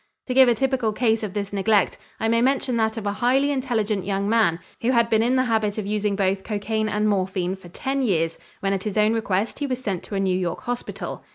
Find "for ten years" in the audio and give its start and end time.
7.55-8.39